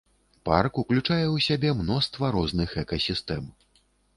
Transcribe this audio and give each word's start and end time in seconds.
Парк 0.47 0.79
ўключае 0.81 1.25
ў 1.25 1.37
сябе 1.49 1.73
мноства 1.83 2.33
розных 2.39 2.69
экасістэм. 2.87 3.43